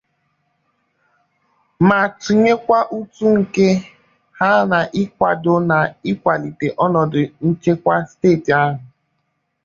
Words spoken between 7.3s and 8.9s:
nchekwa steeti ahụ.